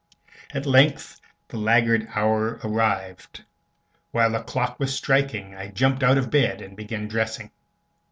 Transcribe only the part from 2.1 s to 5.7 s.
hour arrived. While the clock was striking I